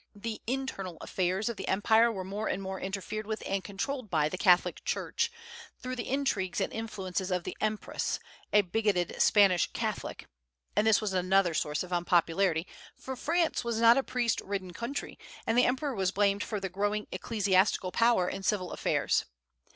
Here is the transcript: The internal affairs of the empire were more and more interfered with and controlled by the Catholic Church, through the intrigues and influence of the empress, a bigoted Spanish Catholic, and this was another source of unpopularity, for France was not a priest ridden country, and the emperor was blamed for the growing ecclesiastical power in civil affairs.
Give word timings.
The 0.15 0.41
internal 0.47 0.97
affairs 0.99 1.47
of 1.47 1.57
the 1.57 1.67
empire 1.67 2.11
were 2.11 2.23
more 2.23 2.47
and 2.49 2.59
more 2.59 2.79
interfered 2.81 3.27
with 3.27 3.43
and 3.45 3.63
controlled 3.63 4.09
by 4.09 4.29
the 4.29 4.37
Catholic 4.39 4.83
Church, 4.83 5.31
through 5.77 5.95
the 5.95 6.09
intrigues 6.09 6.59
and 6.59 6.73
influence 6.73 7.21
of 7.29 7.43
the 7.43 7.55
empress, 7.61 8.19
a 8.51 8.61
bigoted 8.61 9.21
Spanish 9.21 9.71
Catholic, 9.73 10.25
and 10.75 10.87
this 10.87 11.01
was 11.01 11.13
another 11.13 11.53
source 11.53 11.83
of 11.83 11.91
unpopularity, 11.93 12.65
for 12.95 13.15
France 13.15 13.63
was 13.63 13.79
not 13.79 13.95
a 13.95 14.01
priest 14.01 14.41
ridden 14.41 14.73
country, 14.73 15.19
and 15.45 15.55
the 15.55 15.65
emperor 15.65 15.93
was 15.93 16.09
blamed 16.09 16.41
for 16.41 16.59
the 16.59 16.67
growing 16.67 17.05
ecclesiastical 17.11 17.91
power 17.91 18.27
in 18.27 18.41
civil 18.41 18.71
affairs. 18.71 19.25